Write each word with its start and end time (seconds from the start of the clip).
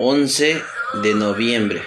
11 0.00 0.62
de 1.02 1.14
noviembre. 1.14 1.82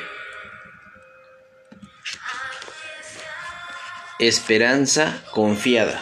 Esperanza 4.19 5.23
confiada. 5.31 6.01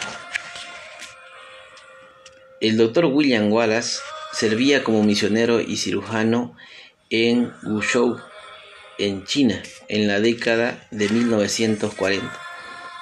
El 2.60 2.76
doctor 2.78 3.04
William 3.04 3.52
Wallace 3.52 4.00
servía 4.32 4.82
como 4.82 5.04
misionero 5.04 5.60
y 5.60 5.76
cirujano 5.76 6.56
en 7.10 7.52
Wuzhou, 7.62 8.18
en 8.98 9.24
China, 9.24 9.62
en 9.86 10.08
la 10.08 10.18
década 10.18 10.88
de 10.90 11.08
1940, 11.10 12.28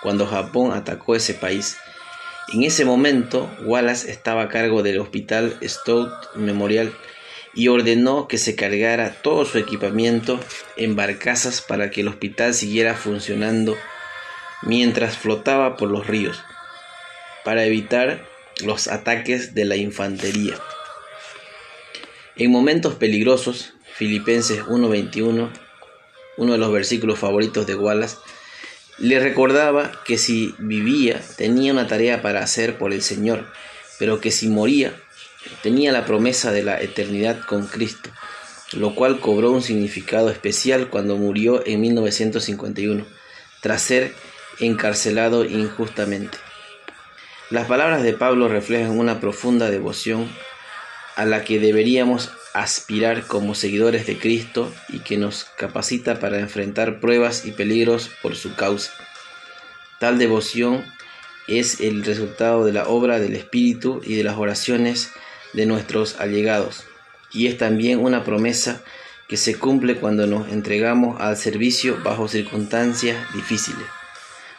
cuando 0.03 0.27
Japón 0.27 0.75
atacó 0.75 1.17
ese 1.17 1.33
país. 1.33 1.79
En 2.53 2.63
ese 2.63 2.85
momento, 2.85 3.51
Wallace 3.65 4.11
estaba 4.11 4.43
a 4.43 4.49
cargo 4.51 4.83
del 4.83 5.01
Hospital 5.01 5.57
Stout 5.63 6.13
Memorial 6.35 6.93
y 7.59 7.67
ordenó 7.67 8.29
que 8.29 8.39
se 8.39 8.55
cargara 8.55 9.21
todo 9.21 9.45
su 9.45 9.59
equipamiento 9.59 10.39
en 10.77 10.95
barcazas 10.95 11.61
para 11.61 11.91
que 11.91 12.03
el 12.03 12.09
hospital 12.09 12.55
siguiera 12.55 12.95
funcionando 12.95 13.77
mientras 14.63 15.19
flotaba 15.19 15.77
por 15.77 15.91
los 15.91 16.07
ríos, 16.07 16.41
para 17.45 17.65
evitar 17.65 18.25
los 18.61 18.87
ataques 18.87 19.57
de 19.57 19.65
la 19.65 19.75
infantería. 19.75 20.55
En 22.37 22.53
momentos 22.53 22.95
peligrosos, 22.95 23.75
Filipenses 23.93 24.63
1:21, 24.69 25.51
uno 26.37 26.53
de 26.53 26.59
los 26.59 26.73
versículos 26.73 27.19
favoritos 27.19 27.67
de 27.67 27.75
Wallace, 27.75 28.19
le 28.99 29.19
recordaba 29.19 30.01
que 30.05 30.17
si 30.17 30.55
vivía 30.59 31.21
tenía 31.37 31.73
una 31.73 31.89
tarea 31.89 32.23
para 32.23 32.39
hacer 32.39 32.79
por 32.79 32.93
el 32.93 33.03
Señor, 33.03 33.51
pero 33.99 34.21
que 34.21 34.31
si 34.31 34.47
moría 34.47 34.95
tenía 35.63 35.93
la 35.93 36.05
promesa 36.05 36.53
de 36.53 36.63
la 36.63 36.81
eternidad 36.81 37.41
con 37.41 37.67
Cristo, 37.67 38.11
lo 38.73 38.95
cual 38.95 39.21
cobró 39.21 39.51
un 39.51 39.63
significado 39.63 40.31
especial 40.31 40.89
cuando 40.89 41.17
murió 41.17 41.67
en 41.67 41.81
1951, 41.81 43.07
tras 43.61 43.83
ser 43.83 44.15
encarcelado 44.61 45.45
injustamente. 45.45 46.39
Las 47.51 47.67
palabras 47.67 48.03
de 48.03 48.13
Pablo 48.13 48.49
reflejan 48.49 48.99
una 48.99 49.21
profunda 49.21 49.71
devoción 49.71 50.29
a 51.17 51.25
la 51.25 51.45
que 51.45 51.59
deberíamos 51.59 52.31
aspirar 52.55 53.27
como 53.27 53.55
seguidores 53.55 54.07
de 54.07 54.19
Cristo 54.19 54.73
y 54.89 55.01
que 55.01 55.17
nos 55.17 55.45
capacita 55.57 56.19
para 56.19 56.41
enfrentar 56.41 57.01
pruebas 57.01 57.45
y 57.45 57.53
peligros 57.53 58.11
por 58.23 58.37
su 58.37 58.55
causa. 58.55 58.93
Tal 59.99 60.19
devoción 60.19 60.85
es 61.49 61.81
el 61.81 62.05
resultado 62.05 62.65
de 62.65 62.73
la 62.73 62.89
obra 62.89 63.19
del 63.19 63.35
Espíritu 63.35 64.01
y 64.05 64.15
de 64.17 64.25
las 64.25 64.37
oraciones 64.37 65.11
de 65.55 65.67
nuestros 65.67 66.21
allegados, 66.21 66.85
y 67.33 67.47
es 67.47 67.57
también 67.57 68.01
una 68.01 68.25
promesa 68.25 68.83
que 69.29 69.37
se 69.37 69.57
cumple 69.57 69.97
cuando 69.97 70.27
nos 70.27 70.49
entregamos 70.49 71.21
al 71.21 71.37
servicio 71.37 71.99
bajo 72.03 72.29
circunstancias 72.29 73.17
difíciles. 73.35 73.85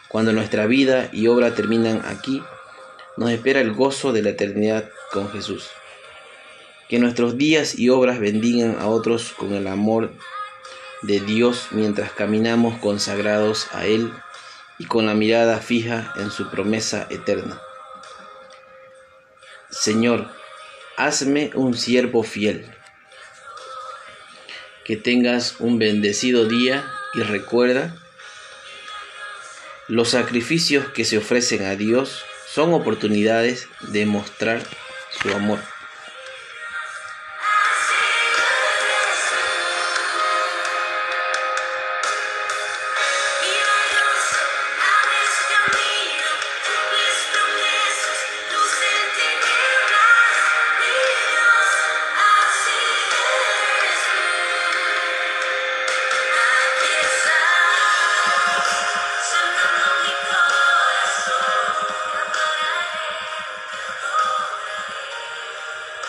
Cuando 0.08 0.32
nuestra 0.32 0.66
vida 0.66 1.08
y 1.12 1.28
obra 1.28 1.54
terminan 1.54 2.02
aquí, 2.04 2.42
nos 3.16 3.30
espera 3.30 3.60
el 3.60 3.72
gozo 3.72 4.12
de 4.12 4.22
la 4.22 4.30
eternidad 4.30 4.88
con 5.12 5.30
Jesús. 5.30 5.68
Que 6.88 6.98
nuestros 6.98 7.36
días 7.36 7.78
y 7.78 7.88
obras 7.88 8.18
bendigan 8.18 8.76
a 8.80 8.88
otros 8.88 9.32
con 9.32 9.52
el 9.54 9.66
amor 9.66 10.12
de 11.02 11.20
Dios 11.20 11.68
mientras 11.70 12.12
caminamos 12.12 12.78
consagrados 12.78 13.68
a 13.72 13.86
Él 13.86 14.12
y 14.80 14.86
con 14.86 15.04
la 15.04 15.12
mirada 15.12 15.58
fija 15.58 16.14
en 16.16 16.30
su 16.30 16.50
promesa 16.50 17.06
eterna. 17.10 17.60
Señor, 19.68 20.30
hazme 20.96 21.50
un 21.54 21.76
siervo 21.76 22.22
fiel. 22.22 22.64
Que 24.86 24.96
tengas 24.96 25.56
un 25.60 25.78
bendecido 25.78 26.48
día 26.48 26.90
y 27.12 27.20
recuerda, 27.20 27.94
los 29.86 30.08
sacrificios 30.08 30.88
que 30.88 31.04
se 31.04 31.18
ofrecen 31.18 31.66
a 31.66 31.76
Dios 31.76 32.24
son 32.48 32.72
oportunidades 32.72 33.68
de 33.82 34.06
mostrar 34.06 34.62
su 35.22 35.28
amor. 35.34 35.60